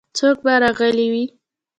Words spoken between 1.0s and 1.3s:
وي.